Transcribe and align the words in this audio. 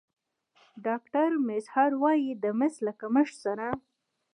ډاکتر 0.85 1.29
میزهر 1.47 1.91
وايي 2.01 2.31
د 2.43 2.45
مس 2.59 2.73
له 2.85 2.93
کمښت 2.99 3.35
سره 3.45 3.67